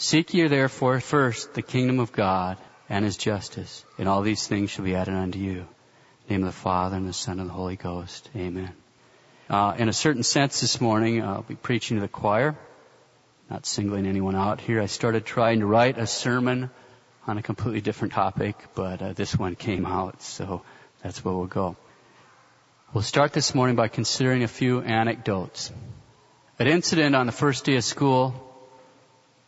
Seek 0.00 0.32
ye 0.32 0.46
therefore 0.46 1.00
first 1.00 1.54
the 1.54 1.62
kingdom 1.62 1.98
of 1.98 2.12
God 2.12 2.56
and 2.88 3.04
his 3.04 3.16
justice, 3.16 3.84
and 3.98 4.08
all 4.08 4.22
these 4.22 4.46
things 4.46 4.70
shall 4.70 4.84
be 4.84 4.94
added 4.94 5.14
unto 5.14 5.40
you. 5.40 5.66
name 6.30 6.44
of 6.44 6.46
the 6.46 6.52
Father 6.52 6.96
and 6.96 7.08
the 7.08 7.12
Son 7.12 7.40
and 7.40 7.50
the 7.50 7.52
Holy 7.52 7.74
Ghost. 7.74 8.30
Amen. 8.36 8.72
Uh, 9.50 9.74
in 9.76 9.88
a 9.88 9.92
certain 9.92 10.22
sense 10.22 10.60
this 10.60 10.80
morning, 10.80 11.20
I'll 11.24 11.42
be 11.42 11.56
preaching 11.56 11.96
to 11.96 12.00
the 12.00 12.06
choir. 12.06 12.56
Not 13.50 13.66
singling 13.66 14.06
anyone 14.06 14.36
out 14.36 14.60
here. 14.60 14.80
I 14.80 14.86
started 14.86 15.24
trying 15.26 15.60
to 15.60 15.66
write 15.66 15.98
a 15.98 16.06
sermon 16.06 16.70
on 17.26 17.36
a 17.36 17.42
completely 17.42 17.80
different 17.80 18.14
topic, 18.14 18.54
but 18.76 19.02
uh, 19.02 19.12
this 19.14 19.36
one 19.36 19.56
came 19.56 19.84
out, 19.84 20.22
so 20.22 20.62
that's 21.02 21.24
where 21.24 21.34
we'll 21.34 21.46
go. 21.46 21.76
We'll 22.94 23.02
start 23.02 23.32
this 23.32 23.52
morning 23.52 23.74
by 23.74 23.88
considering 23.88 24.44
a 24.44 24.48
few 24.48 24.80
anecdotes. 24.80 25.72
An 26.60 26.68
incident 26.68 27.16
on 27.16 27.26
the 27.26 27.32
first 27.32 27.64
day 27.64 27.74
of 27.74 27.82
school 27.82 28.47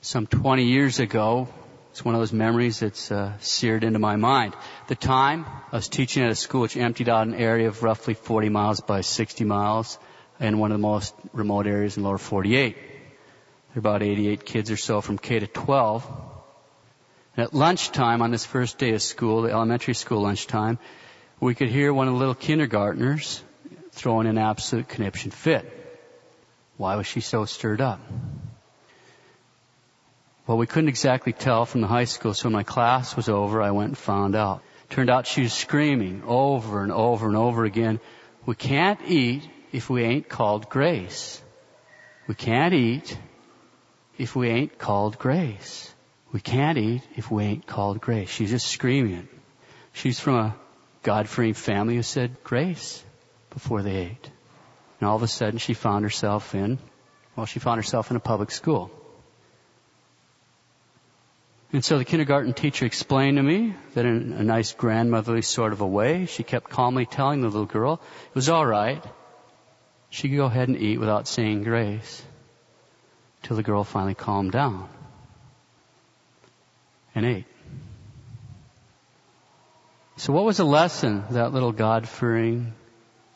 some 0.01 0.27
20 0.27 0.64
years 0.64 0.99
ago. 0.99 1.49
It's 1.90 2.04
one 2.04 2.14
of 2.14 2.21
those 2.21 2.32
memories 2.32 2.81
that's 2.81 3.11
uh, 3.11 3.32
seared 3.41 3.85
into 3.85 3.99
my 3.99 4.17
mind. 4.17 4.54
The 4.86 4.95
time, 4.95 5.45
I 5.72 5.77
was 5.77 5.89
teaching 5.89 6.22
at 6.22 6.31
a 6.31 6.35
school 6.35 6.63
which 6.63 6.77
emptied 6.77 7.08
out 7.08 7.27
an 7.27 7.35
area 7.35 7.68
of 7.68 7.82
roughly 7.82 8.14
40 8.14 8.49
miles 8.49 8.81
by 8.81 9.00
60 9.00 9.44
miles 9.44 9.99
in 10.39 10.58
one 10.58 10.71
of 10.71 10.79
the 10.79 10.82
most 10.82 11.14
remote 11.32 11.67
areas 11.67 11.96
in 11.96 12.05
lower 12.05 12.17
48. 12.17 12.77
There 12.77 12.86
were 13.75 13.79
about 13.81 14.03
88 14.03 14.44
kids 14.44 14.71
or 14.71 14.77
so 14.77 15.00
from 15.00 15.18
K 15.18 15.41
to 15.41 15.46
12. 15.46 16.07
And 17.36 17.44
at 17.44 17.55
lunchtime 17.55 18.22
on 18.22 18.30
this 18.30 18.46
first 18.46 18.79
day 18.79 18.94
of 18.94 19.03
school, 19.03 19.43
the 19.43 19.50
elementary 19.50 19.94
school 19.94 20.22
lunchtime, 20.22 20.79
we 21.41 21.55
could 21.55 21.69
hear 21.69 21.93
one 21.93 22.07
of 22.07 22.14
the 22.14 22.19
little 22.19 22.35
kindergartners 22.35 23.43
throwing 23.93 24.29
an 24.29 24.39
absolute 24.39 24.89
conniption 24.89 25.30
fit. 25.30 25.67
Why 26.77 26.96
was 26.96 27.07
she 27.07 27.21
so 27.21 27.44
stirred 27.44 27.80
up? 27.80 28.00
Well, 30.46 30.58
we 30.58 30.67
couldn't 30.67 30.89
exactly 30.89 31.32
tell 31.32 31.67
from 31.67 31.80
the 31.80 31.86
high 31.86 32.05
school, 32.05 32.34
so 32.34 32.46
when 32.46 32.55
my 32.55 32.62
class 32.62 33.16
was 33.16 33.28
over, 33.28 33.62
I 33.62 33.70
went 33.70 33.88
and 33.88 33.98
found 33.98 34.34
out. 34.34 34.62
Turned 34.88 35.10
out 35.10 35.27
she 35.27 35.42
was 35.42 35.52
screaming 35.52 36.22
over 36.27 36.83
and 36.83 36.91
over 36.91 37.28
and 37.28 37.36
over 37.36 37.64
again, 37.64 38.00
we 38.46 38.55
can't 38.56 39.00
eat 39.06 39.48
if 39.72 39.88
we 39.88 40.02
ain't 40.02 40.28
called 40.28 40.68
grace. 40.68 41.41
We 42.27 42.34
can't 42.34 42.74
eat 42.74 43.16
if 44.18 44.34
we 44.34 44.48
ain't 44.48 44.78
called 44.78 45.18
grace. 45.18 45.94
We 46.33 46.41
can't 46.41 46.78
eat 46.78 47.02
if 47.16 47.30
we 47.30 47.44
ain't 47.44 47.66
called 47.66 48.00
grace. 48.00 48.30
She's 48.30 48.50
just 48.50 48.66
screaming 48.66 49.28
She's 49.92 50.20
from 50.20 50.34
a 50.34 50.56
God-fearing 51.02 51.55
family 51.55 51.96
who 51.96 52.02
said 52.02 52.42
grace 52.44 53.02
before 53.50 53.83
they 53.83 53.96
ate. 53.96 54.30
And 55.00 55.08
all 55.08 55.16
of 55.16 55.22
a 55.22 55.28
sudden 55.28 55.58
she 55.58 55.74
found 55.74 56.05
herself 56.05 56.55
in, 56.55 56.78
well, 57.36 57.46
she 57.46 57.58
found 57.58 57.78
herself 57.78 58.11
in 58.11 58.16
a 58.16 58.20
public 58.20 58.50
school. 58.50 58.91
And 61.72 61.84
so 61.84 61.98
the 61.98 62.04
kindergarten 62.04 62.52
teacher 62.52 62.84
explained 62.84 63.36
to 63.36 63.42
me 63.42 63.74
that 63.94 64.04
in 64.04 64.32
a 64.32 64.42
nice 64.42 64.72
grandmotherly 64.72 65.42
sort 65.42 65.72
of 65.72 65.80
a 65.80 65.86
way, 65.86 66.27
she 66.27 66.42
kept 66.42 66.68
calmly 66.68 67.06
telling 67.06 67.42
the 67.42 67.46
little 67.46 67.64
girl 67.64 68.00
it 68.28 68.34
was 68.34 68.48
all 68.48 68.66
right. 68.66 69.02
She 70.08 70.28
could 70.28 70.36
go 70.36 70.46
ahead 70.46 70.68
and 70.68 70.77
eat 70.77 70.98
without 70.98 71.28
saying 71.28 71.62
grace. 71.62 72.22
Till 73.42 73.56
the 73.56 73.62
girl 73.62 73.84
finally 73.84 74.14
calmed 74.14 74.52
down 74.52 74.88
and 77.14 77.24
ate. 77.24 77.46
So 80.16 80.32
what 80.32 80.44
was 80.44 80.58
the 80.58 80.64
lesson 80.64 81.24
that 81.30 81.52
little 81.52 81.72
God-fearing 81.72 82.74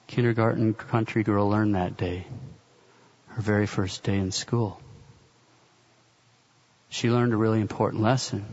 kindergarten 0.06 0.74
country 0.74 1.22
girl 1.22 1.48
learned 1.48 1.76
that 1.76 1.96
day? 1.96 2.26
Her 3.28 3.40
very 3.40 3.66
first 3.66 4.02
day 4.02 4.16
in 4.16 4.32
school 4.32 4.80
she 6.94 7.10
learned 7.10 7.32
a 7.32 7.36
really 7.36 7.60
important 7.60 8.04
lesson. 8.04 8.44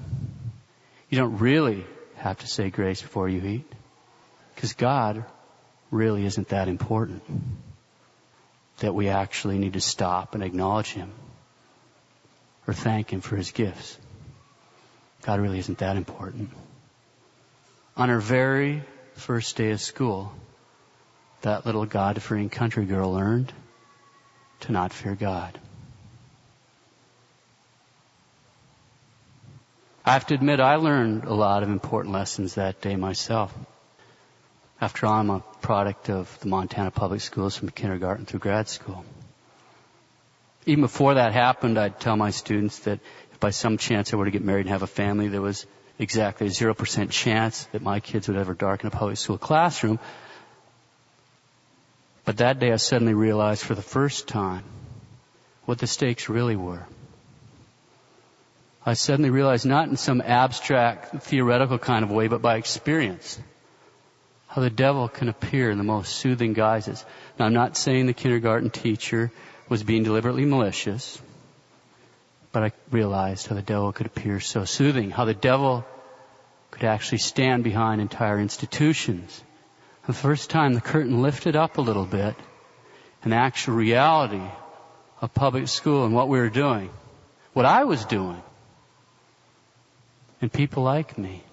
You 1.09 1.19
don't 1.19 1.37
really 1.37 1.85
have 2.15 2.39
to 2.39 2.47
say 2.47 2.71
grace 2.71 2.99
before 2.99 3.29
you 3.29 3.39
eat. 3.47 3.71
Because 4.55 4.73
God 4.73 5.25
really 5.91 6.25
isn't 6.25 6.47
that 6.47 6.67
important. 6.67 7.21
That 8.79 8.95
we 8.95 9.09
actually 9.09 9.59
need 9.59 9.73
to 9.73 9.79
stop 9.79 10.33
and 10.33 10.43
acknowledge 10.43 10.91
Him. 10.91 11.11
Or 12.67 12.73
thank 12.73 13.13
Him 13.13 13.21
for 13.21 13.35
His 13.35 13.51
gifts. 13.51 13.95
God 15.21 15.39
really 15.39 15.59
isn't 15.59 15.77
that 15.77 15.95
important. 15.95 16.49
On 17.95 18.09
her 18.09 18.19
very 18.19 18.81
first 19.13 19.55
day 19.55 19.69
of 19.69 19.79
school, 19.79 20.33
that 21.41 21.67
little 21.67 21.85
God-fearing 21.85 22.49
country 22.49 22.85
girl 22.85 23.13
learned 23.13 23.53
to 24.61 24.71
not 24.71 24.93
fear 24.93 25.13
God. 25.13 25.59
I 30.03 30.13
have 30.13 30.25
to 30.27 30.33
admit 30.33 30.59
I 30.59 30.77
learned 30.77 31.25
a 31.25 31.33
lot 31.33 31.61
of 31.61 31.69
important 31.69 32.13
lessons 32.13 32.55
that 32.55 32.81
day 32.81 32.95
myself. 32.95 33.53
After 34.79 35.05
all, 35.05 35.13
I'm 35.13 35.29
a 35.29 35.43
product 35.61 36.09
of 36.09 36.39
the 36.39 36.47
Montana 36.47 36.89
Public 36.89 37.21
Schools 37.21 37.55
from 37.55 37.69
kindergarten 37.69 38.25
through 38.25 38.39
grad 38.39 38.67
school. 38.67 39.05
Even 40.65 40.81
before 40.81 41.15
that 41.15 41.33
happened, 41.33 41.77
I'd 41.77 41.99
tell 41.99 42.15
my 42.15 42.31
students 42.31 42.79
that 42.79 42.99
if 43.31 43.39
by 43.39 43.51
some 43.51 43.77
chance 43.77 44.11
I 44.11 44.15
were 44.15 44.25
to 44.25 44.31
get 44.31 44.43
married 44.43 44.61
and 44.61 44.69
have 44.69 44.81
a 44.81 44.87
family, 44.87 45.27
there 45.27 45.41
was 45.41 45.67
exactly 45.99 46.47
a 46.47 46.49
0% 46.49 47.11
chance 47.11 47.65
that 47.65 47.83
my 47.83 47.99
kids 47.99 48.27
would 48.27 48.37
ever 48.37 48.55
darken 48.55 48.87
a 48.87 48.91
public 48.91 49.17
school 49.17 49.37
classroom. 49.37 49.99
But 52.25 52.37
that 52.37 52.57
day 52.57 52.71
I 52.71 52.77
suddenly 52.77 53.13
realized 53.13 53.63
for 53.63 53.75
the 53.75 53.83
first 53.83 54.27
time 54.27 54.63
what 55.65 55.77
the 55.77 55.85
stakes 55.85 56.27
really 56.27 56.55
were. 56.55 56.87
I 58.85 58.93
suddenly 58.93 59.29
realized 59.29 59.65
not 59.65 59.89
in 59.89 59.97
some 59.97 60.21
abstract 60.21 61.23
theoretical 61.23 61.77
kind 61.77 62.03
of 62.03 62.09
way, 62.09 62.27
but 62.27 62.41
by 62.41 62.55
experience. 62.55 63.39
How 64.47 64.61
the 64.61 64.71
devil 64.71 65.07
can 65.07 65.29
appear 65.29 65.69
in 65.69 65.77
the 65.77 65.83
most 65.83 66.15
soothing 66.15 66.53
guises. 66.53 67.05
Now 67.37 67.45
I'm 67.45 67.53
not 67.53 67.77
saying 67.77 68.07
the 68.07 68.13
kindergarten 68.13 68.69
teacher 68.69 69.31
was 69.69 69.83
being 69.83 70.03
deliberately 70.03 70.45
malicious, 70.45 71.21
but 72.51 72.63
I 72.63 72.71
realized 72.89 73.47
how 73.47 73.55
the 73.55 73.61
devil 73.61 73.93
could 73.93 74.07
appear 74.07 74.39
so 74.39 74.65
soothing, 74.65 75.11
how 75.11 75.25
the 75.25 75.33
devil 75.33 75.85
could 76.71 76.83
actually 76.83 77.19
stand 77.19 77.63
behind 77.63 78.01
entire 78.01 78.39
institutions. 78.39 79.43
The 80.07 80.13
first 80.13 80.49
time 80.49 80.73
the 80.73 80.81
curtain 80.81 81.21
lifted 81.21 81.55
up 81.55 81.77
a 81.77 81.81
little 81.81 82.05
bit, 82.05 82.35
the 83.23 83.35
actual 83.35 83.75
reality 83.75 84.41
of 85.21 85.33
public 85.33 85.67
school 85.67 86.05
and 86.05 86.15
what 86.15 86.27
we 86.27 86.39
were 86.39 86.49
doing, 86.49 86.89
what 87.53 87.65
I 87.65 87.83
was 87.83 88.03
doing, 88.05 88.41
and 90.41 90.51
people 90.51 90.83
like 90.83 91.17
me. 91.17 91.43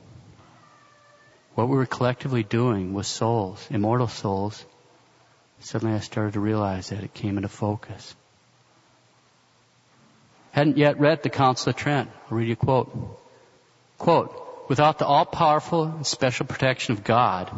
What 1.54 1.69
we 1.69 1.76
were 1.76 1.87
collectively 1.87 2.43
doing 2.43 2.94
with 2.94 3.06
souls, 3.06 3.66
immortal 3.71 4.09
souls, 4.09 4.65
suddenly 5.60 5.94
I 5.94 6.00
started 6.00 6.34
to 6.34 6.41
realize 6.41 6.88
that 6.88 7.04
it 7.04 7.12
came 7.15 7.37
into 7.37 7.48
focus. 7.48 8.15
Hadn't 10.53 10.78
yet 10.78 10.98
read 10.98 11.22
the 11.22 11.31
Council 11.31 11.71
of 11.71 11.77
Trent. 11.77 12.10
I'll 12.31 12.38
read 12.38 12.48
you 12.48 12.54
a 12.54 12.56
quote. 12.56 13.21
Quote, 13.98 14.66
without 14.69 14.98
the 14.98 15.06
all-powerful 15.06 15.84
and 15.84 16.06
special 16.06 16.47
protection 16.47 16.93
of 16.93 17.04
God, 17.04 17.50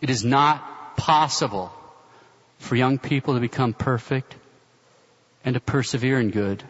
it 0.00 0.10
is 0.10 0.24
not 0.24 0.96
possible 0.96 1.72
for 2.58 2.76
young 2.76 2.98
people 2.98 3.34
to 3.34 3.40
become 3.40 3.72
perfect 3.72 4.34
and 5.44 5.54
to 5.54 5.60
persevere 5.60 6.20
in 6.20 6.30
good 6.30 6.62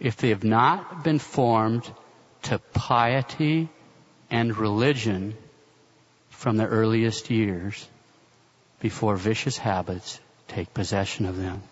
if 0.00 0.16
they 0.16 0.30
have 0.30 0.44
not 0.44 1.04
been 1.04 1.18
formed 1.18 1.90
to 2.46 2.58
piety 2.74 3.68
and 4.30 4.56
religion 4.56 5.36
from 6.30 6.56
the 6.56 6.66
earliest 6.66 7.30
years 7.30 7.88
before 8.80 9.16
vicious 9.16 9.58
habits 9.58 10.20
take 10.48 10.72
possession 10.72 11.26
of 11.26 11.36
them. 11.36 11.62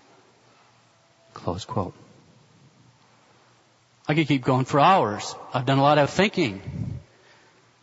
Close 1.32 1.64
quote. 1.64 1.94
I 4.08 4.14
could 4.14 4.26
keep 4.26 4.44
going 4.44 4.64
for 4.64 4.80
hours. 4.80 5.34
I've 5.52 5.64
done 5.64 5.78
a 5.78 5.82
lot 5.82 5.98
of 5.98 6.10
thinking 6.10 6.60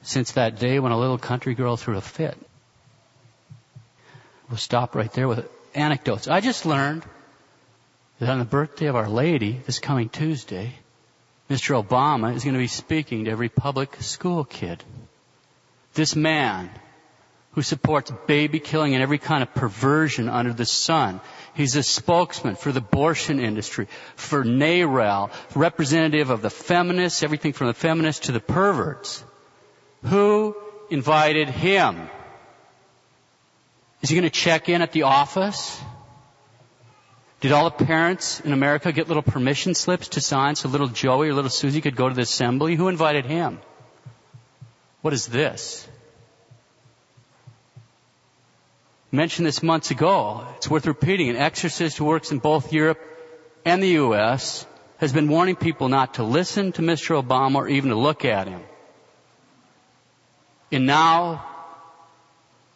since 0.01 0.33
that 0.33 0.59
day 0.59 0.79
when 0.79 0.91
a 0.91 0.99
little 0.99 1.17
country 1.17 1.55
girl 1.55 1.77
threw 1.77 1.97
a 1.97 2.01
fit. 2.01 2.37
We'll 4.49 4.57
stop 4.57 4.95
right 4.95 5.11
there 5.13 5.27
with 5.27 5.49
anecdotes. 5.73 6.27
I 6.27 6.41
just 6.41 6.65
learned 6.65 7.03
that 8.19 8.29
on 8.29 8.39
the 8.39 8.45
birthday 8.45 8.87
of 8.87 8.95
Our 8.97 9.09
Lady, 9.09 9.61
this 9.65 9.79
coming 9.79 10.09
Tuesday, 10.09 10.73
Mr. 11.51 11.83
Obama 11.83 12.33
is 12.33 12.45
going 12.45 12.53
to 12.53 12.59
be 12.59 12.67
speaking 12.67 13.25
to 13.25 13.31
every 13.31 13.49
public 13.49 14.01
school 14.01 14.45
kid. 14.45 14.81
This 15.93 16.15
man 16.15 16.69
who 17.51 17.61
supports 17.61 18.09
baby 18.25 18.61
killing 18.61 18.93
and 18.93 19.03
every 19.03 19.17
kind 19.17 19.43
of 19.43 19.53
perversion 19.53 20.29
under 20.29 20.53
the 20.53 20.65
sun. 20.65 21.19
He's 21.53 21.75
a 21.75 21.83
spokesman 21.83 22.55
for 22.55 22.71
the 22.71 22.79
abortion 22.79 23.41
industry, 23.41 23.89
for 24.15 24.45
NARAL, 24.45 25.29
representative 25.53 26.29
of 26.29 26.41
the 26.41 26.49
feminists, 26.49 27.21
everything 27.21 27.51
from 27.51 27.67
the 27.67 27.73
feminists 27.73 28.27
to 28.27 28.31
the 28.31 28.39
perverts. 28.39 29.21
Who 30.05 30.55
invited 30.89 31.49
him? 31.49 32.09
Is 34.01 34.09
he 34.09 34.15
going 34.15 34.23
to 34.23 34.29
check 34.29 34.69
in 34.69 34.81
at 34.81 34.93
the 34.93 35.03
office? 35.03 35.81
Did 37.41 37.51
all 37.53 37.71
the 37.71 37.85
parents 37.85 38.39
in 38.39 38.53
America 38.53 38.91
get 38.91 39.07
little 39.07 39.23
permission 39.23 39.73
slips 39.73 40.09
to 40.09 40.21
sign 40.21 40.55
so 40.55 40.69
little 40.69 40.87
Joey 40.87 41.29
or 41.29 41.33
little 41.33 41.49
Susie 41.49 41.81
could 41.81 41.95
go 41.95 42.07
to 42.07 42.13
the 42.13 42.21
assembly? 42.21 42.75
Who 42.75 42.87
invited 42.87 43.25
him? 43.25 43.59
What 45.01 45.13
is 45.13 45.25
this? 45.25 45.87
Mentioned 49.11 49.47
this 49.47 49.63
months 49.63 49.89
ago. 49.89 50.45
It's 50.57 50.69
worth 50.69 50.85
repeating. 50.85 51.29
An 51.29 51.35
exorcist 51.35 51.97
who 51.97 52.05
works 52.05 52.31
in 52.31 52.37
both 52.37 52.71
Europe 52.71 52.99
and 53.65 53.81
the 53.81 53.89
U.S. 54.05 54.67
has 54.97 55.11
been 55.11 55.27
warning 55.27 55.55
people 55.55 55.89
not 55.89 56.13
to 56.15 56.23
listen 56.23 56.71
to 56.73 56.83
Mr. 56.83 57.21
Obama 57.21 57.55
or 57.55 57.67
even 57.67 57.89
to 57.89 57.97
look 57.97 58.23
at 58.23 58.47
him. 58.47 58.61
And 60.71 60.85
now 60.85 61.43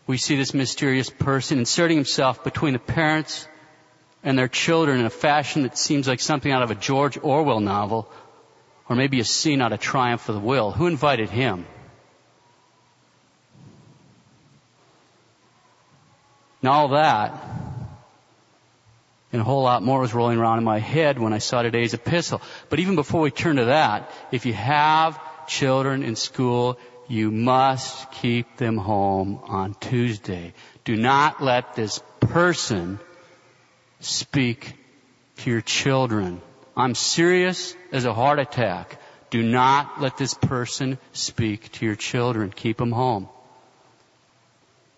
we 0.07 0.17
see 0.17 0.35
this 0.35 0.55
mysterious 0.55 1.11
person 1.11 1.59
inserting 1.59 1.97
himself 1.97 2.43
between 2.43 2.73
the 2.73 2.79
parents 2.79 3.47
and 4.25 4.37
their 4.37 4.47
children 4.47 4.99
in 4.99 5.05
a 5.05 5.11
fashion 5.11 5.61
that 5.61 5.77
seems 5.77 6.07
like 6.07 6.19
something 6.19 6.51
out 6.51 6.63
of 6.63 6.71
a 6.71 6.75
George 6.75 7.17
Orwell 7.21 7.59
novel, 7.59 8.11
or 8.89 8.95
maybe 8.95 9.19
a 9.19 9.23
scene 9.23 9.61
out 9.61 9.71
of 9.71 9.79
Triumph 9.79 10.27
of 10.27 10.35
the 10.35 10.41
Will. 10.41 10.71
Who 10.71 10.87
invited 10.87 11.29
him? 11.29 11.65
And 16.61 16.69
all 16.69 16.89
that, 16.89 17.31
and 19.31 19.39
a 19.41 19.45
whole 19.45 19.61
lot 19.61 19.83
more 19.83 19.99
was 19.99 20.15
rolling 20.15 20.39
around 20.39 20.57
in 20.57 20.63
my 20.63 20.79
head 20.79 21.19
when 21.19 21.31
I 21.31 21.37
saw 21.37 21.61
today's 21.61 21.93
epistle. 21.93 22.41
But 22.69 22.79
even 22.79 22.95
before 22.95 23.21
we 23.21 23.29
turn 23.29 23.57
to 23.57 23.65
that, 23.65 24.09
if 24.31 24.47
you 24.47 24.53
have 24.53 25.19
children 25.45 26.01
in 26.01 26.15
school, 26.15 26.79
you 27.07 27.29
must 27.29 28.11
keep 28.13 28.57
them 28.57 28.77
home 28.77 29.39
on 29.43 29.75
Tuesday. 29.75 30.55
Do 30.83 30.95
not 30.95 31.43
let 31.43 31.75
this 31.75 32.01
person 32.19 32.99
speak 34.05 34.73
to 35.37 35.49
your 35.49 35.61
children. 35.61 36.41
I'm 36.77 36.95
serious 36.95 37.75
as 37.91 38.05
a 38.05 38.13
heart 38.13 38.39
attack. 38.39 38.99
Do 39.29 39.41
not 39.41 40.01
let 40.01 40.17
this 40.17 40.33
person 40.33 40.97
speak 41.13 41.71
to 41.73 41.85
your 41.85 41.95
children. 41.95 42.51
Keep 42.51 42.77
them 42.77 42.91
home. 42.91 43.29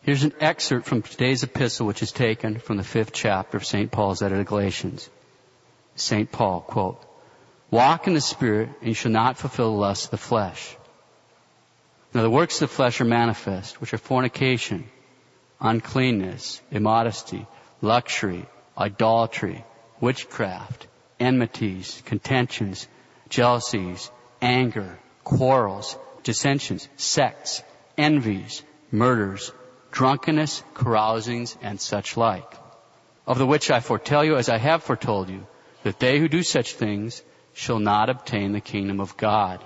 Here's 0.02 0.24
an 0.24 0.34
excerpt 0.40 0.86
from 0.86 1.02
today's 1.02 1.44
epistle, 1.44 1.88
which 1.88 2.02
is 2.02 2.12
taken 2.12 2.60
from 2.60 2.78
the 2.78 2.84
fifth 2.84 3.12
chapter 3.12 3.58
of 3.58 3.66
St. 3.66 3.92
Paul's 3.92 4.22
letter 4.22 4.38
to 4.38 4.44
Galatians. 4.44 5.10
St. 5.96 6.32
Paul, 6.32 6.62
quote, 6.62 7.04
Walk 7.72 8.08
in 8.08 8.14
the 8.14 8.22
Spirit, 8.22 8.70
and 8.80 8.88
you 8.88 8.94
shall 8.94 9.12
not 9.12 9.38
fulfill 9.38 9.74
the 9.74 9.80
lust 9.80 10.06
of 10.06 10.12
the 10.12 10.18
flesh. 10.18 10.78
Now 12.14 12.22
the 12.22 12.30
works 12.30 12.62
of 12.62 12.70
the 12.70 12.76
flesh 12.76 13.02
are 13.02 13.06
manifest, 13.06 13.82
which 13.82 13.94
are 13.94 13.98
fornication, 13.98 14.90
uncleanness, 15.60 16.62
immodesty, 16.72 17.46
luxury, 17.82 18.46
idolatry, 18.78 19.66
witchcraft, 20.00 20.88
enmities, 21.20 22.02
contentions, 22.06 22.88
jealousies, 23.30 24.12
anger, 24.42 25.00
quarrels, 25.24 25.98
dissensions, 26.24 26.88
sects, 26.96 27.64
envies, 27.98 28.64
murders, 28.92 29.52
drunkenness, 29.92 30.64
carousings, 30.76 31.58
and 31.62 31.82
such 31.82 32.18
like. 32.18 32.54
Of 33.26 33.38
the 33.40 33.46
which 33.46 33.72
I 33.72 33.80
foretell 33.80 34.24
you, 34.24 34.38
as 34.38 34.50
I 34.50 34.58
have 34.58 34.84
foretold 34.84 35.30
you, 35.30 35.48
that 35.84 36.00
they 36.00 36.20
who 36.20 36.28
do 36.28 36.44
such 36.44 36.76
things 36.76 37.22
shall 37.54 37.80
not 37.80 38.10
obtain 38.10 38.52
the 38.52 38.62
kingdom 38.62 39.00
of 39.00 39.18
God. 39.18 39.64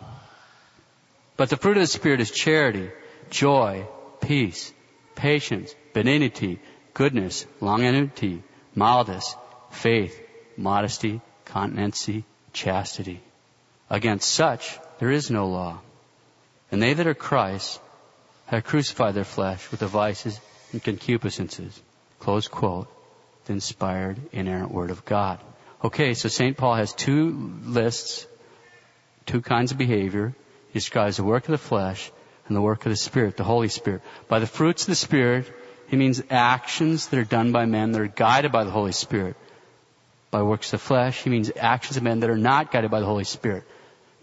But 1.36 1.50
the 1.50 1.58
fruit 1.58 1.78
of 1.78 1.84
the 1.84 1.88
Spirit 1.88 2.22
is 2.22 2.32
charity, 2.32 2.90
joy, 3.30 3.88
peace, 4.22 4.74
patience, 5.16 5.76
benignity, 5.94 6.60
goodness, 6.94 7.46
longanimity, 7.60 8.44
mildness, 8.76 9.36
faith, 9.72 10.20
modesty, 10.58 11.22
continency, 11.46 12.24
chastity. 12.54 13.22
Against 13.90 14.30
such 14.30 14.80
there 15.00 15.12
is 15.12 15.30
no 15.32 15.48
law. 15.48 15.80
And 16.72 16.82
they 16.82 16.94
that 16.94 17.08
are 17.08 17.14
Christ 17.14 17.80
have 18.46 18.64
crucified 18.64 19.14
their 19.14 19.24
flesh 19.24 19.70
with 19.72 19.80
the 19.80 19.88
vices 19.88 20.40
and 20.72 20.84
concupiscences. 20.84 21.80
Close 22.20 22.48
quote. 22.48 22.88
The 23.46 23.54
inspired, 23.54 24.20
inerrant 24.32 24.72
word 24.72 24.92
of 24.92 25.04
God. 25.04 25.40
Okay, 25.84 26.14
so 26.14 26.30
St. 26.30 26.56
Paul 26.56 26.76
has 26.76 26.94
two 26.94 27.54
lists, 27.64 28.28
two 29.26 29.42
kinds 29.42 29.72
of 29.72 29.80
behavior. 29.80 30.36
He 30.68 30.74
describes 30.80 31.18
the 31.18 31.24
work 31.24 31.46
of 31.46 31.52
the 31.52 31.58
flesh 31.58 32.12
and 32.48 32.56
the 32.56 32.62
work 32.62 32.86
of 32.86 32.92
the 32.92 32.98
Spirit, 32.98 33.38
the 33.38 33.44
Holy 33.44 33.68
Spirit. 33.68 34.04
By 34.28 34.40
the 34.40 34.48
fruits 34.48 34.84
of 34.84 34.90
the 34.90 34.96
Spirit, 34.96 35.52
he 35.92 35.98
means 35.98 36.24
actions 36.30 37.08
that 37.08 37.20
are 37.20 37.26
done 37.26 37.52
by 37.52 37.66
men 37.66 37.92
that 37.92 38.02
are 38.02 38.08
guided 38.08 38.54
by 38.54 38.64
the 38.64 38.72
Holy 38.72 38.94
Spirit. 38.94 39.36
By 40.32 40.42
works 40.42 40.72
of 40.72 40.82
flesh, 40.82 41.22
he 41.22 41.30
means 41.30 41.52
actions 41.54 41.98
of 41.98 42.04
men 42.04 42.22
that 42.22 42.30
are 42.30 42.38
not 42.38 42.72
guided 42.72 42.90
by 42.90 43.02
the 43.02 43.06
Holy 43.06 43.26
Spirit. 43.26 43.66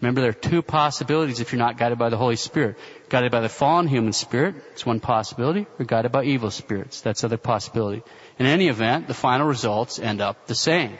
Remember, 0.01 0.21
there 0.21 0.31
are 0.31 0.33
two 0.49 0.63
possibilities 0.63 1.41
if 1.41 1.51
you're 1.51 1.59
not 1.59 1.77
guided 1.77 1.99
by 1.99 2.09
the 2.09 2.17
Holy 2.17 2.37
Spirit. 2.37 2.75
Guided 3.09 3.31
by 3.31 3.41
the 3.41 3.49
fallen 3.49 3.87
human 3.87 4.13
spirit, 4.13 4.55
it's 4.71 4.83
one 4.83 4.99
possibility, 4.99 5.67
or 5.77 5.85
guided 5.85 6.11
by 6.11 6.23
evil 6.23 6.49
spirits, 6.49 7.01
that's 7.01 7.23
other 7.23 7.37
possibility. 7.37 8.01
In 8.39 8.47
any 8.47 8.67
event, 8.67 9.07
the 9.07 9.13
final 9.13 9.45
results 9.45 9.99
end 9.99 10.21
up 10.21 10.47
the 10.47 10.55
same. 10.55 10.97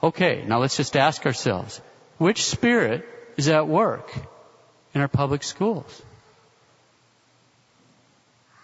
Okay, 0.00 0.44
now 0.46 0.60
let's 0.60 0.76
just 0.76 0.96
ask 0.96 1.26
ourselves, 1.26 1.80
which 2.18 2.44
spirit 2.44 3.04
is 3.36 3.48
at 3.48 3.66
work 3.66 4.12
in 4.94 5.00
our 5.00 5.08
public 5.08 5.42
schools? 5.42 6.04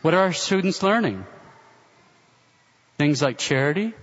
What 0.02 0.14
are 0.14 0.20
our 0.20 0.32
students 0.32 0.82
learning? 0.82 1.24
Things 2.98 3.22
like 3.22 3.38
charity, 3.38 3.94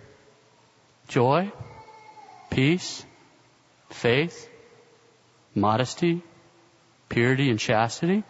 joy, 1.10 1.52
peace, 2.50 3.06
faith, 3.90 4.50
modesty, 5.54 6.24
purity, 7.10 7.50
and 7.50 7.60
chastity? 7.60 8.24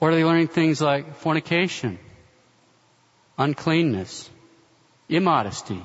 Or 0.00 0.10
are 0.10 0.14
they 0.14 0.24
learning 0.24 0.48
things 0.48 0.80
like 0.80 1.16
fornication, 1.16 1.98
uncleanness, 3.38 4.30
immodesty, 5.08 5.82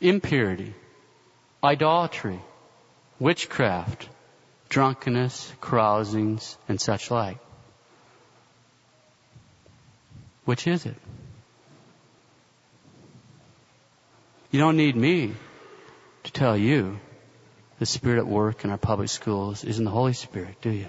impurity, 0.00 0.74
idolatry, 1.62 2.40
witchcraft, 3.20 4.08
drunkenness, 4.74 5.52
carousings, 5.60 6.58
and 6.68 6.80
such 6.80 7.08
like. 7.08 7.38
Which 10.46 10.66
is 10.66 10.84
it? 10.84 10.96
You 14.50 14.58
don't 14.58 14.76
need 14.76 14.96
me 14.96 15.32
to 16.24 16.32
tell 16.32 16.56
you 16.56 16.98
the 17.78 17.86
Spirit 17.86 18.18
at 18.18 18.26
work 18.26 18.64
in 18.64 18.70
our 18.70 18.76
public 18.76 19.10
schools 19.10 19.62
is 19.62 19.78
in 19.78 19.84
the 19.84 19.92
Holy 19.92 20.12
Spirit, 20.12 20.60
do 20.60 20.70
you? 20.70 20.88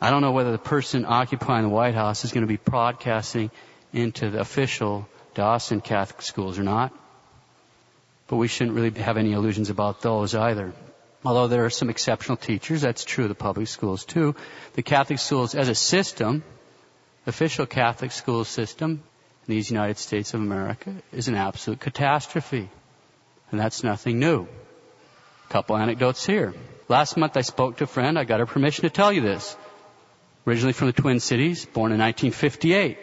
I 0.00 0.10
don't 0.10 0.22
know 0.22 0.32
whether 0.32 0.50
the 0.50 0.58
person 0.58 1.04
occupying 1.06 1.62
the 1.62 1.68
White 1.68 1.94
House 1.94 2.24
is 2.24 2.32
going 2.32 2.42
to 2.42 2.48
be 2.48 2.56
broadcasting 2.56 3.52
into 3.92 4.28
the 4.28 4.40
official 4.40 5.08
Dawson 5.34 5.80
Catholic 5.80 6.22
schools 6.22 6.58
or 6.58 6.64
not. 6.64 6.92
But 8.30 8.36
we 8.36 8.46
shouldn't 8.46 8.76
really 8.76 8.92
have 9.02 9.16
any 9.16 9.32
illusions 9.32 9.70
about 9.70 10.02
those 10.02 10.36
either. 10.36 10.72
Although 11.24 11.48
there 11.48 11.64
are 11.64 11.70
some 11.70 11.90
exceptional 11.90 12.36
teachers, 12.36 12.80
that's 12.80 13.04
true 13.04 13.24
of 13.24 13.28
the 13.28 13.34
public 13.34 13.66
schools 13.66 14.04
too. 14.04 14.36
The 14.74 14.84
Catholic 14.84 15.18
schools 15.18 15.56
as 15.56 15.68
a 15.68 15.74
system, 15.74 16.44
official 17.26 17.66
Catholic 17.66 18.12
school 18.12 18.44
system 18.44 19.02
in 19.48 19.54
these 19.54 19.68
United 19.68 19.98
States 19.98 20.32
of 20.32 20.40
America 20.40 20.94
is 21.12 21.26
an 21.26 21.34
absolute 21.34 21.80
catastrophe. 21.80 22.70
And 23.50 23.58
that's 23.58 23.82
nothing 23.82 24.20
new. 24.20 24.46
A 25.48 25.52
couple 25.52 25.76
anecdotes 25.76 26.24
here. 26.24 26.54
Last 26.86 27.16
month 27.16 27.36
I 27.36 27.40
spoke 27.40 27.78
to 27.78 27.84
a 27.84 27.88
friend, 27.88 28.16
I 28.16 28.22
got 28.22 28.38
her 28.38 28.46
permission 28.46 28.82
to 28.82 28.90
tell 28.90 29.12
you 29.12 29.22
this. 29.22 29.56
Originally 30.46 30.72
from 30.72 30.86
the 30.86 30.92
Twin 30.92 31.18
Cities, 31.18 31.66
born 31.66 31.90
in 31.90 31.98
1958. 31.98 32.96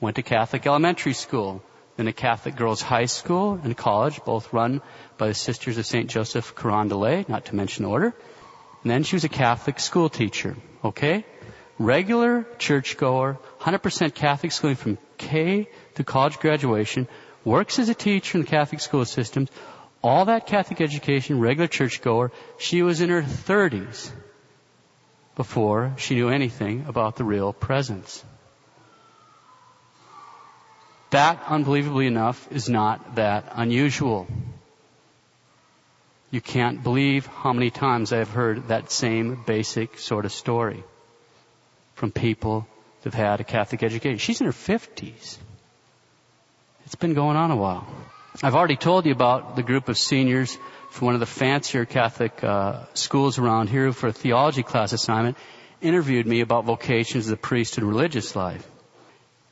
Went 0.00 0.14
to 0.16 0.22
Catholic 0.22 0.64
elementary 0.68 1.14
school 1.14 1.64
then 1.96 2.08
a 2.08 2.12
Catholic 2.12 2.56
girls' 2.56 2.82
high 2.82 3.06
school 3.06 3.58
and 3.62 3.76
college, 3.76 4.22
both 4.24 4.52
run 4.52 4.82
by 5.16 5.28
the 5.28 5.34
Sisters 5.34 5.78
of 5.78 5.86
St. 5.86 6.08
Joseph 6.10 6.54
Carondelet, 6.54 7.28
not 7.28 7.46
to 7.46 7.56
mention 7.56 7.84
order. 7.84 8.14
And 8.82 8.90
then 8.90 9.02
she 9.02 9.16
was 9.16 9.24
a 9.24 9.30
Catholic 9.30 9.80
school 9.80 10.08
teacher, 10.08 10.56
okay? 10.84 11.24
Regular 11.78 12.46
churchgoer, 12.58 13.38
100% 13.60 14.14
Catholic 14.14 14.52
schooling 14.52 14.76
from 14.76 14.98
K 15.16 15.68
to 15.94 16.04
college 16.04 16.38
graduation, 16.38 17.08
works 17.44 17.78
as 17.78 17.88
a 17.88 17.94
teacher 17.94 18.38
in 18.38 18.44
the 18.44 18.50
Catholic 18.50 18.80
school 18.80 19.04
systems, 19.04 19.50
all 20.02 20.26
that 20.26 20.46
Catholic 20.46 20.80
education, 20.80 21.40
regular 21.40 21.66
churchgoer. 21.66 22.30
She 22.58 22.82
was 22.82 23.00
in 23.00 23.08
her 23.08 23.22
30s 23.22 24.10
before 25.34 25.94
she 25.96 26.14
knew 26.14 26.28
anything 26.28 26.84
about 26.88 27.16
the 27.16 27.24
real 27.24 27.52
presence. 27.52 28.24
That, 31.16 31.42
unbelievably 31.48 32.06
enough, 32.06 32.46
is 32.52 32.68
not 32.68 33.14
that 33.14 33.50
unusual. 33.52 34.26
You 36.30 36.42
can't 36.42 36.82
believe 36.82 37.24
how 37.24 37.54
many 37.54 37.70
times 37.70 38.12
I've 38.12 38.28
heard 38.28 38.68
that 38.68 38.90
same 38.90 39.42
basic 39.46 39.98
sort 39.98 40.26
of 40.26 40.32
story. 40.32 40.84
from 41.94 42.12
people 42.12 42.66
that 43.00 43.14
have 43.14 43.22
had 43.28 43.40
a 43.40 43.44
Catholic 43.44 43.82
education. 43.82 44.18
She's 44.18 44.42
in 44.42 44.46
her 44.46 44.52
50s. 44.52 45.38
It's 46.84 46.94
been 46.94 47.14
going 47.14 47.38
on 47.38 47.50
a 47.50 47.56
while. 47.56 47.86
I've 48.42 48.54
already 48.54 48.76
told 48.76 49.06
you 49.06 49.12
about 49.12 49.56
the 49.56 49.62
group 49.62 49.88
of 49.88 49.96
seniors 49.96 50.58
from 50.90 51.06
one 51.06 51.14
of 51.14 51.20
the 51.20 51.32
fancier 51.40 51.86
Catholic 51.86 52.44
uh, 52.44 52.84
schools 52.92 53.38
around 53.38 53.70
here 53.70 53.90
for 53.94 54.08
a 54.08 54.12
theology 54.12 54.62
class 54.62 54.92
assignment 54.92 55.38
interviewed 55.80 56.26
me 56.26 56.42
about 56.42 56.66
vocations 56.66 57.24
of 57.24 57.30
the 57.30 57.44
priest 57.48 57.78
and 57.78 57.88
religious 57.88 58.36
life. 58.36 58.75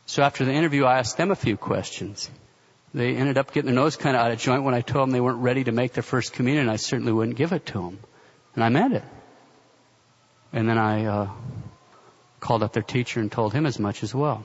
So 0.07 0.23
after 0.23 0.45
the 0.45 0.53
interview, 0.53 0.85
I 0.85 0.99
asked 0.99 1.17
them 1.17 1.31
a 1.31 1.37
few 1.37 1.57
questions. 1.57 2.31
They 2.93 3.17
ended 3.17 3.39
up 3.39 3.53
getting 3.53 3.67
their 3.67 3.75
nose 3.75 3.97
kind 3.97 4.15
of 4.17 4.23
out 4.23 4.31
of 4.31 4.39
joint 4.39 4.63
when 4.63 4.75
I 4.75 4.81
told 4.81 5.03
them 5.03 5.11
they 5.11 5.21
weren't 5.21 5.43
ready 5.43 5.65
to 5.65 5.73
make 5.73 5.95
their 5.95 6.03
first 6.03 6.33
communion. 6.33 6.69
I 6.69 6.77
certainly 6.77 7.13
wouldn't 7.13 7.37
give 7.37 7.53
it 7.53 7.67
to 7.67 7.73
them. 7.75 7.99
And 8.55 8.63
I 8.63 8.69
meant 8.69 8.95
it. 8.95 9.05
And 10.53 10.69
then 10.69 10.79
I 10.79 11.07
uh, 11.07 11.31
called 12.39 12.63
up 12.63 12.73
their 12.73 12.83
teacher 12.83 13.19
and 13.19 13.33
told 13.33 13.53
him 13.53 13.67
as 13.67 13.81
much 13.81 14.05
as 14.05 14.15
well. 14.15 14.45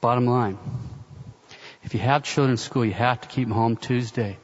Bottom 0.00 0.26
line. 0.26 0.58
If 1.82 1.92
you 1.92 2.00
have 2.00 2.22
children 2.22 2.52
in 2.52 2.56
school, 2.56 2.84
you 2.84 2.92
have 2.92 3.20
to 3.20 3.28
keep 3.28 3.46
them 3.46 3.54
home 3.54 3.76
Tuesday. 3.76 4.38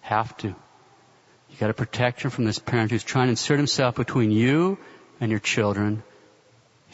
Have 0.00 0.36
to. 0.38 0.48
You 0.48 1.56
gotta 1.60 1.74
protect 1.74 2.22
them 2.22 2.30
from 2.30 2.46
this 2.46 2.58
parent 2.58 2.90
who's 2.90 3.04
trying 3.04 3.26
to 3.26 3.30
insert 3.30 3.58
himself 3.58 3.94
between 3.94 4.32
you 4.32 4.78
and 5.20 5.30
your 5.30 5.40
children. 5.40 6.02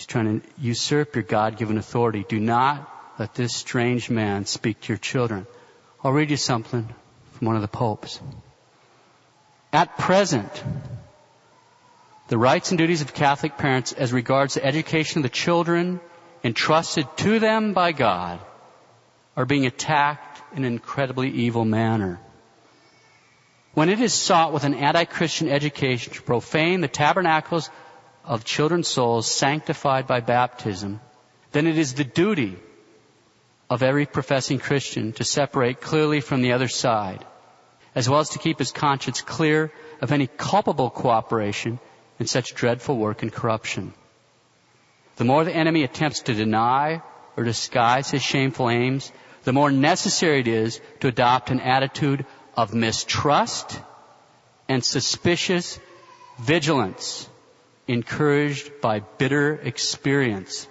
He's 0.00 0.06
trying 0.06 0.40
to 0.40 0.46
usurp 0.56 1.14
your 1.14 1.24
God-given 1.24 1.76
authority. 1.76 2.24
Do 2.26 2.40
not 2.40 2.90
let 3.18 3.34
this 3.34 3.54
strange 3.54 4.08
man 4.08 4.46
speak 4.46 4.80
to 4.80 4.88
your 4.94 4.96
children. 4.96 5.46
I'll 6.02 6.10
read 6.10 6.30
you 6.30 6.38
something 6.38 6.88
from 7.32 7.46
one 7.46 7.54
of 7.54 7.60
the 7.60 7.68
popes. 7.68 8.18
At 9.74 9.98
present, 9.98 10.50
the 12.28 12.38
rights 12.38 12.70
and 12.70 12.78
duties 12.78 13.02
of 13.02 13.12
Catholic 13.12 13.58
parents 13.58 13.92
as 13.92 14.10
regards 14.10 14.54
the 14.54 14.64
education 14.64 15.18
of 15.18 15.24
the 15.24 15.28
children 15.28 16.00
entrusted 16.42 17.06
to 17.18 17.38
them 17.38 17.74
by 17.74 17.92
God 17.92 18.40
are 19.36 19.44
being 19.44 19.66
attacked 19.66 20.40
in 20.56 20.64
an 20.64 20.72
incredibly 20.72 21.28
evil 21.28 21.66
manner. 21.66 22.18
When 23.74 23.90
it 23.90 24.00
is 24.00 24.14
sought 24.14 24.54
with 24.54 24.64
an 24.64 24.72
anti-Christian 24.72 25.50
education 25.50 26.14
to 26.14 26.22
profane 26.22 26.80
the 26.80 26.88
tabernacles 26.88 27.68
of 28.24 28.44
children's 28.44 28.88
souls 28.88 29.30
sanctified 29.30 30.06
by 30.06 30.20
baptism, 30.20 31.00
then 31.52 31.66
it 31.66 31.78
is 31.78 31.94
the 31.94 32.04
duty 32.04 32.58
of 33.68 33.82
every 33.82 34.06
professing 34.06 34.58
Christian 34.58 35.12
to 35.14 35.24
separate 35.24 35.80
clearly 35.80 36.20
from 36.20 36.42
the 36.42 36.52
other 36.52 36.68
side, 36.68 37.24
as 37.94 38.08
well 38.08 38.20
as 38.20 38.30
to 38.30 38.38
keep 38.38 38.58
his 38.58 38.72
conscience 38.72 39.20
clear 39.20 39.72
of 40.00 40.12
any 40.12 40.26
culpable 40.26 40.90
cooperation 40.90 41.78
in 42.18 42.26
such 42.26 42.54
dreadful 42.54 42.96
work 42.96 43.22
and 43.22 43.32
corruption. 43.32 43.92
The 45.16 45.24
more 45.24 45.44
the 45.44 45.54
enemy 45.54 45.84
attempts 45.84 46.22
to 46.22 46.34
deny 46.34 47.02
or 47.36 47.44
disguise 47.44 48.10
his 48.10 48.22
shameful 48.22 48.68
aims, 48.68 49.12
the 49.44 49.52
more 49.52 49.70
necessary 49.70 50.40
it 50.40 50.48
is 50.48 50.80
to 51.00 51.08
adopt 51.08 51.50
an 51.50 51.60
attitude 51.60 52.26
of 52.56 52.74
mistrust 52.74 53.80
and 54.68 54.84
suspicious 54.84 55.78
vigilance 56.38 57.28
encouraged 57.90 58.80
by 58.80 59.00
bitter 59.00 59.54
experience. 59.54 60.68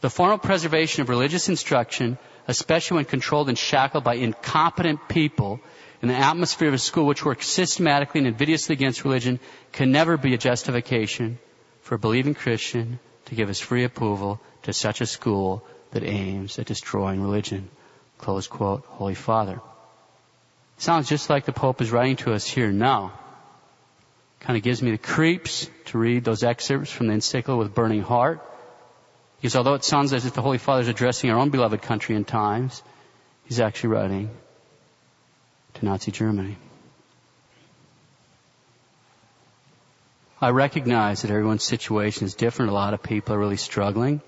The 0.00 0.10
formal 0.10 0.38
preservation 0.38 1.02
of 1.02 1.08
religious 1.08 1.48
instruction, 1.48 2.18
especially 2.46 2.96
when 2.96 3.04
controlled 3.06 3.48
and 3.48 3.58
shackled 3.58 4.04
by 4.04 4.14
incompetent 4.14 5.08
people, 5.08 5.60
in 6.02 6.08
the 6.08 6.14
atmosphere 6.14 6.68
of 6.68 6.74
a 6.74 6.78
school 6.78 7.06
which 7.06 7.24
works 7.24 7.46
systematically 7.46 8.20
and 8.20 8.28
invidiously 8.28 8.74
against 8.74 9.04
religion 9.04 9.40
can 9.72 9.90
never 9.90 10.16
be 10.16 10.34
a 10.34 10.38
justification 10.38 11.38
for 11.82 11.96
a 11.96 11.98
believing 11.98 12.34
Christian 12.34 13.00
to 13.24 13.34
give 13.34 13.48
his 13.48 13.58
free 13.58 13.84
approval 13.84 14.40
to 14.62 14.72
such 14.72 15.00
a 15.00 15.06
school 15.06 15.64
that 15.90 16.04
aims 16.04 16.58
at 16.58 16.66
destroying 16.66 17.22
religion. 17.22 17.68
Close 18.18 18.46
quote, 18.46 18.84
Holy 18.86 19.14
Father. 19.14 19.60
Sounds 20.76 21.08
just 21.08 21.30
like 21.30 21.46
the 21.46 21.52
Pope 21.52 21.80
is 21.80 21.90
writing 21.90 22.16
to 22.16 22.34
us 22.34 22.46
here 22.46 22.70
now. 22.70 23.12
Kind 24.40 24.56
of 24.56 24.62
gives 24.62 24.82
me 24.82 24.92
the 24.92 24.98
creeps 24.98 25.68
to 25.86 25.98
read 25.98 26.24
those 26.24 26.42
excerpts 26.42 26.90
from 26.90 27.08
the 27.08 27.14
encyclical 27.14 27.58
with 27.58 27.74
burning 27.74 28.02
heart. 28.02 28.40
Because 29.36 29.56
although 29.56 29.74
it 29.74 29.84
sounds 29.84 30.12
as 30.12 30.26
if 30.26 30.34
the 30.34 30.42
Holy 30.42 30.58
Father 30.58 30.82
is 30.82 30.88
addressing 30.88 31.30
our 31.30 31.38
own 31.38 31.50
beloved 31.50 31.82
country 31.82 32.16
and 32.16 32.26
times, 32.26 32.82
he's 33.44 33.60
actually 33.60 33.90
writing 33.90 34.30
to 35.74 35.84
Nazi 35.84 36.10
Germany. 36.10 36.56
I 40.40 40.50
recognize 40.50 41.22
that 41.22 41.30
everyone's 41.30 41.64
situation 41.64 42.24
is 42.24 42.34
different. 42.34 42.70
A 42.70 42.74
lot 42.74 42.94
of 42.94 43.02
people 43.02 43.34
are 43.34 43.38
really 43.38 43.56
struggling. 43.56 44.20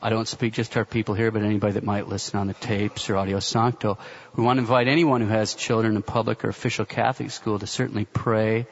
I 0.00 0.10
don't 0.10 0.28
speak 0.28 0.52
just 0.52 0.72
to 0.72 0.80
our 0.80 0.84
people 0.84 1.14
here, 1.14 1.30
but 1.30 1.42
anybody 1.42 1.74
that 1.74 1.84
might 1.84 2.08
listen 2.08 2.38
on 2.38 2.46
the 2.46 2.54
tapes 2.54 3.10
or 3.10 3.16
Audio 3.16 3.38
Sancto. 3.38 3.98
We 4.36 4.44
want 4.44 4.58
to 4.58 4.60
invite 4.60 4.86
anyone 4.86 5.20
who 5.20 5.28
has 5.28 5.54
children 5.54 5.96
in 5.96 6.02
public 6.02 6.44
or 6.44 6.48
official 6.48 6.84
Catholic 6.84 7.30
school 7.30 7.58
to 7.58 7.66
certainly 7.66 8.04
pray 8.04 8.66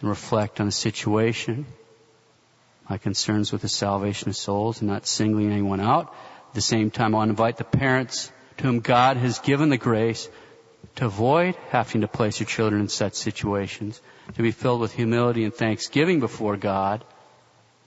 and 0.00 0.08
reflect 0.08 0.60
on 0.60 0.66
the 0.66 0.72
situation. 0.72 1.66
My 2.88 2.98
concerns 2.98 3.52
with 3.52 3.62
the 3.62 3.68
salvation 3.68 4.28
of 4.28 4.36
souls 4.36 4.80
and 4.80 4.90
not 4.90 5.06
singling 5.06 5.52
anyone 5.52 5.80
out. 5.80 6.14
At 6.48 6.54
the 6.54 6.60
same 6.60 6.90
time, 6.90 7.14
I 7.14 7.18
want 7.18 7.28
to 7.28 7.32
invite 7.32 7.56
the 7.56 7.64
parents 7.64 8.32
to 8.56 8.64
whom 8.64 8.80
God 8.80 9.16
has 9.16 9.38
given 9.38 9.68
the 9.68 9.78
grace 9.78 10.28
to 10.96 11.06
avoid 11.06 11.54
having 11.68 12.00
to 12.00 12.08
place 12.08 12.40
your 12.40 12.46
children 12.46 12.80
in 12.80 12.88
such 12.88 13.14
situations, 13.14 14.00
to 14.34 14.42
be 14.42 14.50
filled 14.50 14.80
with 14.80 14.92
humility 14.92 15.44
and 15.44 15.54
thanksgiving 15.54 16.20
before 16.20 16.56
God 16.56 17.04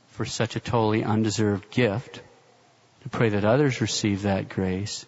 for 0.09 0.25
such 0.25 0.55
a 0.55 0.59
totally 0.59 1.03
undeserved 1.03 1.69
gift, 1.71 2.21
to 3.01 3.09
pray 3.09 3.29
that 3.29 3.43
others 3.43 3.81
receive 3.81 4.21
that 4.21 4.47
grace, 4.47 5.05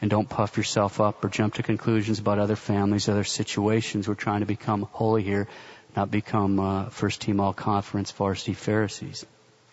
and 0.00 0.10
don't 0.10 0.28
puff 0.28 0.56
yourself 0.56 1.00
up 1.00 1.24
or 1.24 1.28
jump 1.28 1.54
to 1.54 1.62
conclusions 1.62 2.18
about 2.18 2.38
other 2.38 2.56
families, 2.56 3.08
other 3.08 3.24
situations. 3.24 4.06
We're 4.06 4.14
trying 4.14 4.40
to 4.40 4.46
become 4.46 4.86
holy 4.92 5.22
here, 5.22 5.48
not 5.96 6.10
become 6.10 6.60
uh, 6.60 6.88
first 6.90 7.20
team 7.20 7.40
all 7.40 7.52
conference 7.52 8.10
varsity 8.12 8.54
Pharisees. 8.54 9.24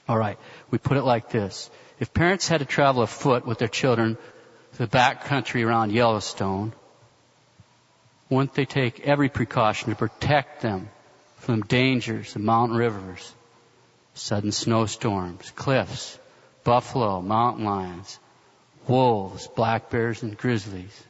All 0.08 0.18
right, 0.18 0.38
we 0.72 0.78
put 0.78 0.98
it 0.98 1.04
like 1.04 1.30
this. 1.30 1.70
If 2.00 2.14
parents 2.14 2.48
had 2.48 2.60
to 2.60 2.66
travel 2.66 3.02
afoot 3.02 3.46
with 3.46 3.58
their 3.58 3.68
children 3.68 4.18
to 4.74 4.78
the 4.78 4.88
back 4.88 5.26
country 5.26 5.64
around 5.64 5.92
Yellowstone, 5.92 6.74
wouldn't 8.30 8.54
they 8.54 8.66
take 8.66 9.02
every 9.02 9.30
precaution 9.30 9.90
to 9.90 9.96
protect 9.96 10.62
them 10.62 10.90
from 11.38 11.62
dangers 11.62 12.36
of 12.36 12.42
mountain 12.42 12.78
rivers, 12.78 13.34
sudden 14.14 14.52
snowstorms, 14.52 15.52
cliffs, 15.52 16.18
buffalo, 16.64 17.22
mountain 17.22 17.66
lions, 17.66 18.20
wolves, 18.88 19.48
black 19.48 19.90
bears, 19.90 20.24
and 20.24 20.38
grizzlies? 20.38 21.04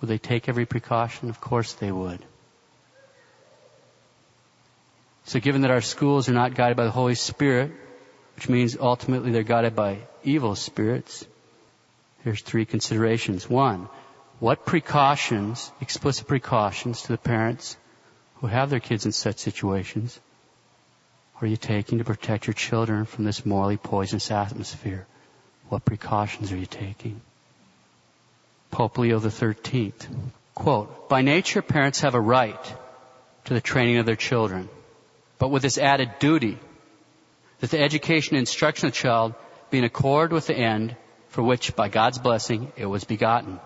Would 0.00 0.08
they 0.08 0.18
take 0.18 0.48
every 0.48 0.66
precaution? 0.66 1.30
Of 1.30 1.40
course 1.40 1.72
they 1.74 1.90
would. 1.90 2.24
So 5.28 5.40
given 5.40 5.60
that 5.60 5.70
our 5.70 5.82
schools 5.82 6.30
are 6.30 6.32
not 6.32 6.54
guided 6.54 6.78
by 6.78 6.84
the 6.84 6.90
Holy 6.90 7.14
Spirit, 7.14 7.70
which 8.34 8.48
means 8.48 8.78
ultimately 8.80 9.30
they're 9.30 9.42
guided 9.42 9.76
by 9.76 9.98
evil 10.24 10.54
spirits, 10.54 11.26
here's 12.24 12.40
three 12.40 12.64
considerations. 12.64 13.46
One, 13.46 13.90
what 14.38 14.64
precautions, 14.64 15.70
explicit 15.82 16.26
precautions 16.26 17.02
to 17.02 17.08
the 17.08 17.18
parents 17.18 17.76
who 18.36 18.46
have 18.46 18.70
their 18.70 18.80
kids 18.80 19.04
in 19.04 19.12
such 19.12 19.36
situations 19.36 20.18
are 21.42 21.46
you 21.46 21.58
taking 21.58 21.98
to 21.98 22.04
protect 22.04 22.46
your 22.46 22.54
children 22.54 23.04
from 23.04 23.24
this 23.24 23.44
morally 23.44 23.76
poisonous 23.76 24.30
atmosphere? 24.30 25.06
What 25.68 25.84
precautions 25.84 26.52
are 26.52 26.56
you 26.56 26.64
taking? 26.64 27.20
Pope 28.70 28.96
Leo 28.96 29.20
XIII, 29.20 29.92
quote, 30.54 31.10
by 31.10 31.20
nature 31.20 31.60
parents 31.60 32.00
have 32.00 32.14
a 32.14 32.20
right 32.20 32.74
to 33.44 33.52
the 33.52 33.60
training 33.60 33.98
of 33.98 34.06
their 34.06 34.16
children, 34.16 34.70
but 35.38 35.50
with 35.50 35.62
this 35.62 35.78
added 35.78 36.10
duty 36.18 36.58
that 37.60 37.70
the 37.70 37.80
education 37.80 38.36
and 38.36 38.40
instruction 38.40 38.86
of 38.86 38.92
the 38.92 38.98
child 38.98 39.34
be 39.70 39.78
in 39.78 39.84
accord 39.84 40.32
with 40.32 40.46
the 40.46 40.56
end 40.56 40.96
for 41.28 41.42
which, 41.42 41.76
by 41.76 41.88
God's 41.88 42.18
blessing, 42.18 42.72
it 42.76 42.86
was 42.86 43.04
begotten. 43.04 43.60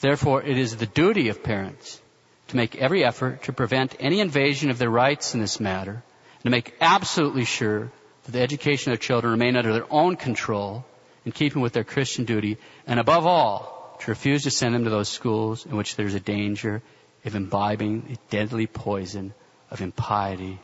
Therefore, 0.00 0.42
it 0.42 0.58
is 0.58 0.76
the 0.76 0.86
duty 0.86 1.28
of 1.28 1.42
parents 1.42 2.00
to 2.48 2.56
make 2.56 2.76
every 2.76 3.04
effort 3.04 3.44
to 3.44 3.52
prevent 3.52 3.96
any 3.98 4.20
invasion 4.20 4.70
of 4.70 4.78
their 4.78 4.90
rights 4.90 5.34
in 5.34 5.40
this 5.40 5.58
matter 5.58 5.92
and 5.92 6.42
to 6.44 6.50
make 6.50 6.76
absolutely 6.80 7.44
sure 7.44 7.90
that 8.24 8.32
the 8.32 8.42
education 8.42 8.92
of 8.92 8.98
their 8.98 9.02
children 9.02 9.32
remain 9.32 9.56
under 9.56 9.72
their 9.72 9.92
own 9.92 10.16
control 10.16 10.84
in 11.24 11.32
keeping 11.32 11.62
with 11.62 11.72
their 11.72 11.84
Christian 11.84 12.24
duty 12.24 12.58
and 12.86 13.00
above 13.00 13.26
all, 13.26 13.96
to 14.00 14.10
refuse 14.10 14.42
to 14.42 14.50
send 14.50 14.74
them 14.74 14.84
to 14.84 14.90
those 14.90 15.08
schools 15.08 15.64
in 15.64 15.76
which 15.76 15.96
there's 15.96 16.14
a 16.14 16.20
danger 16.20 16.82
of 17.24 17.34
imbibing 17.34 18.02
the 18.02 18.18
deadly 18.30 18.66
poison 18.66 19.32
of 19.70 19.80
impiety. 19.80 20.60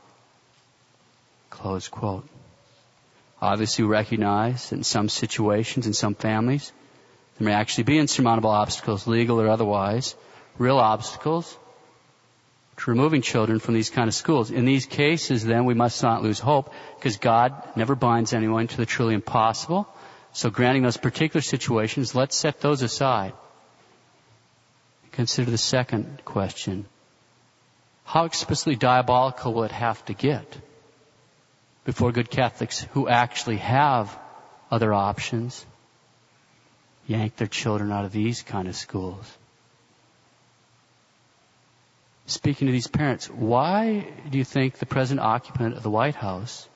Close 1.52 1.88
quote. 1.88 2.26
Obviously 3.40 3.85
we 3.85 3.90
recognize 3.90 4.71
that 4.71 4.76
in 4.76 4.85
some 4.85 5.11
situations, 5.11 5.87
in 5.87 5.92
some 5.92 6.14
families, 6.14 6.73
there 7.37 7.44
may 7.44 7.52
actually 7.52 7.85
be 7.85 7.99
insurmountable 7.99 8.50
obstacles, 8.50 9.06
legal 9.06 9.38
or 9.38 9.49
otherwise, 9.49 10.16
real 10.59 10.78
obstacles. 10.78 11.59
to 12.78 12.90
removing 12.90 13.21
children 13.21 13.59
from 13.59 13.75
these 13.75 13.90
kind 13.90 14.09
of 14.09 14.14
schools. 14.14 14.50
In 14.50 14.64
these 14.64 14.87
cases, 14.87 15.44
then, 15.44 15.66
we 15.66 15.75
must 15.75 16.02
not 16.02 16.23
lose 16.23 16.38
hope 16.40 16.73
because 16.97 17.18
God 17.18 17.52
never 17.76 17.94
binds 17.94 18.32
anyone 18.32 18.66
to 18.68 18.76
the 18.78 18.87
truly 18.87 19.14
impossible. 19.14 19.87
So 20.32 20.49
granting 20.49 20.82
those 20.82 20.97
particular 20.97 21.42
situations, 21.42 22.14
let's 22.14 22.35
set 22.35 22.61
those 22.61 22.80
aside. 22.80 23.35
Consider 25.12 25.50
the 25.50 25.59
second 25.59 26.25
question. 26.25 26.87
How 28.04 28.25
explicitly 28.25 28.75
diabolical 28.75 29.52
will 29.52 29.64
it 29.64 29.73
have 29.73 30.02
to 30.06 30.14
get 30.14 30.56
before 31.84 32.12
good 32.12 32.30
Catholics 32.30 32.86
who 32.92 33.08
actually 33.08 33.58
have 33.58 34.16
other 34.70 34.92
options 34.92 35.66
yank 37.06 37.36
their 37.36 37.48
children 37.48 37.90
out 37.90 38.04
of 38.04 38.12
these 38.12 38.42
kind 38.42 38.68
of 38.68 38.76
schools? 38.76 39.38
Speaking 42.26 42.68
to 42.68 42.72
these 42.72 42.86
parents, 42.86 43.28
why 43.28 44.06
do 44.30 44.38
you 44.38 44.44
think 44.44 44.78
the 44.78 44.86
present 44.86 45.20
occupant 45.20 45.76
of 45.76 45.82
the 45.82 45.90
White 45.90 46.14
House 46.14 46.68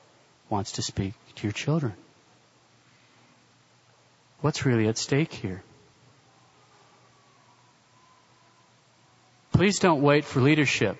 wants 0.49 0.73
to 0.73 0.81
speak 0.81 1.13
to 1.35 1.43
your 1.43 1.53
children? 1.53 1.93
What's 4.41 4.65
really 4.65 4.87
at 4.87 4.97
stake 4.97 5.33
here? 5.33 5.63
Please 9.51 9.79
don't 9.79 10.01
wait 10.01 10.25
for 10.25 10.41
leadership 10.41 10.97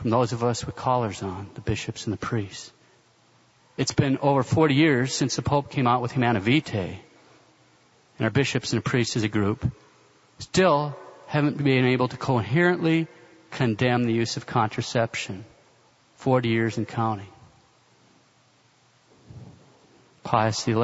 from 0.00 0.08
those 0.08 0.32
of 0.32 0.42
us 0.42 0.64
with 0.64 0.74
collars 0.74 1.22
on, 1.22 1.50
the 1.52 1.60
bishops 1.60 2.06
and 2.06 2.12
the 2.14 2.16
priests. 2.16 2.72
It's 3.76 3.92
been 3.92 4.16
over 4.22 4.42
40 4.42 4.74
years 4.74 5.14
since 5.14 5.36
the 5.36 5.42
Pope 5.42 5.70
came 5.70 5.86
out 5.86 6.00
with 6.00 6.12
Humanae 6.12 6.40
Vitae, 6.40 6.98
and 8.18 8.24
our 8.24 8.30
bishops 8.30 8.72
and 8.72 8.82
priests 8.82 9.16
as 9.16 9.24
a 9.24 9.28
group 9.28 9.70
still 10.38 10.96
haven't 11.26 11.62
been 11.62 11.84
able 11.84 12.08
to 12.08 12.16
coherently 12.16 13.08
condemn 13.50 14.04
the 14.04 14.14
use 14.14 14.38
of 14.38 14.46
contraception. 14.46 15.44
40 16.16 16.48
years 16.48 16.78
and 16.78 16.88
counting. 16.88 17.28
Pius 20.22 20.64
XI. 20.64 20.74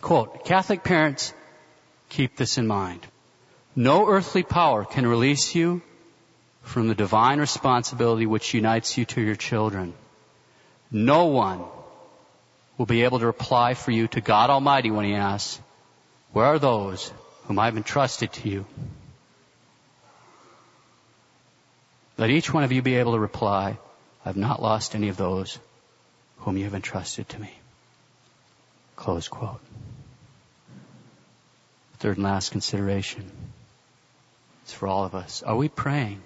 Quote, 0.00 0.44
Catholic 0.44 0.84
parents, 0.84 1.34
keep 2.08 2.36
this 2.36 2.58
in 2.58 2.68
mind. 2.68 3.04
No 3.74 4.06
earthly 4.06 4.44
power 4.44 4.84
can 4.84 5.04
release 5.04 5.52
you 5.56 5.82
from 6.62 6.88
the 6.88 6.94
divine 6.94 7.40
responsibility 7.40 8.26
which 8.26 8.54
unites 8.54 8.96
you 8.96 9.04
to 9.04 9.20
your 9.20 9.36
children. 9.36 9.94
No 10.90 11.26
one 11.26 11.64
will 12.78 12.86
be 12.86 13.02
able 13.02 13.18
to 13.18 13.26
reply 13.26 13.74
for 13.74 13.90
you 13.90 14.08
to 14.08 14.20
God 14.20 14.50
Almighty 14.50 14.90
when 14.90 15.04
He 15.04 15.14
asks, 15.14 15.60
where 16.32 16.46
are 16.46 16.58
those 16.58 17.12
whom 17.44 17.58
I 17.58 17.66
have 17.66 17.76
entrusted 17.76 18.32
to 18.34 18.48
you? 18.48 18.66
Let 22.16 22.30
each 22.30 22.52
one 22.52 22.64
of 22.64 22.72
you 22.72 22.82
be 22.82 22.96
able 22.96 23.12
to 23.12 23.18
reply, 23.18 23.78
I 24.24 24.28
have 24.28 24.36
not 24.36 24.62
lost 24.62 24.94
any 24.94 25.08
of 25.08 25.16
those 25.16 25.58
whom 26.38 26.56
you 26.56 26.64
have 26.64 26.74
entrusted 26.74 27.28
to 27.30 27.40
me. 27.40 27.52
Close 28.96 29.28
quote. 29.28 29.60
Third 31.98 32.16
and 32.16 32.24
last 32.24 32.52
consideration. 32.52 33.30
It's 34.62 34.72
for 34.72 34.86
all 34.86 35.04
of 35.04 35.14
us. 35.14 35.42
Are 35.42 35.56
we 35.56 35.68
praying? 35.68 36.22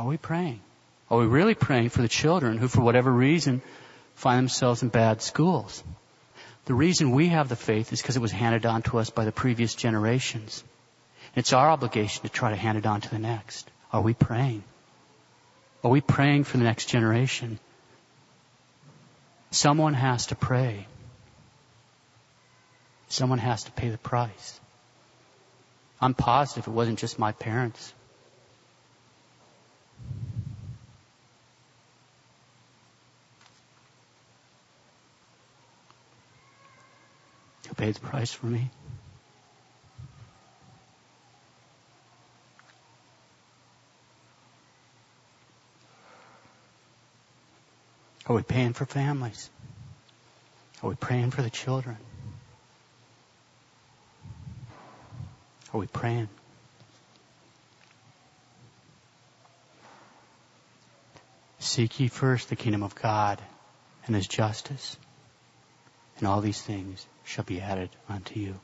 Are 0.00 0.06
we 0.06 0.16
praying? 0.16 0.62
Are 1.10 1.18
we 1.18 1.26
really 1.26 1.54
praying 1.54 1.90
for 1.90 2.00
the 2.00 2.08
children 2.08 2.56
who, 2.56 2.68
for 2.68 2.80
whatever 2.80 3.12
reason, 3.12 3.60
find 4.14 4.38
themselves 4.38 4.82
in 4.82 4.88
bad 4.88 5.20
schools? 5.20 5.84
The 6.64 6.72
reason 6.72 7.10
we 7.10 7.28
have 7.28 7.50
the 7.50 7.56
faith 7.56 7.92
is 7.92 8.00
because 8.00 8.16
it 8.16 8.22
was 8.22 8.32
handed 8.32 8.64
on 8.64 8.80
to 8.84 8.96
us 8.96 9.10
by 9.10 9.26
the 9.26 9.30
previous 9.30 9.74
generations. 9.74 10.64
It's 11.36 11.52
our 11.52 11.68
obligation 11.68 12.22
to 12.22 12.30
try 12.30 12.48
to 12.48 12.56
hand 12.56 12.78
it 12.78 12.86
on 12.86 13.02
to 13.02 13.10
the 13.10 13.18
next. 13.18 13.70
Are 13.92 14.00
we 14.00 14.14
praying? 14.14 14.64
Are 15.84 15.90
we 15.90 16.00
praying 16.00 16.44
for 16.44 16.56
the 16.56 16.64
next 16.64 16.86
generation? 16.86 17.58
Someone 19.50 19.92
has 19.92 20.28
to 20.28 20.34
pray. 20.34 20.86
Someone 23.08 23.38
has 23.38 23.64
to 23.64 23.72
pay 23.72 23.90
the 23.90 23.98
price. 23.98 24.58
I'm 26.00 26.14
positive 26.14 26.68
it 26.68 26.70
wasn't 26.70 26.98
just 26.98 27.18
my 27.18 27.32
parents. 27.32 27.92
Paid 37.80 37.94
the 37.94 38.00
price 38.00 38.30
for 38.30 38.44
me? 38.44 38.68
Are 48.26 48.36
we 48.36 48.42
paying 48.42 48.74
for 48.74 48.84
families? 48.84 49.48
Are 50.82 50.90
we 50.90 50.94
praying 50.94 51.30
for 51.30 51.40
the 51.40 51.48
children? 51.48 51.96
Are 55.72 55.80
we 55.80 55.86
praying? 55.86 56.28
Seek 61.60 61.98
ye 61.98 62.08
first 62.08 62.50
the 62.50 62.56
kingdom 62.56 62.82
of 62.82 62.94
God 62.94 63.40
and 64.06 64.14
his 64.14 64.28
justice, 64.28 64.98
and 66.18 66.28
all 66.28 66.42
these 66.42 66.60
things 66.60 67.06
shall 67.30 67.44
be 67.44 67.60
added 67.60 67.90
unto 68.08 68.40
you. 68.40 68.58